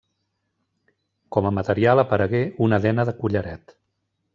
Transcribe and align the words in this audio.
Com 1.37 1.49
a 1.49 1.53
material 1.59 2.03
aparegué 2.07 2.43
una 2.69 2.85
dena 2.87 3.11
de 3.13 3.19
collaret. 3.23 3.81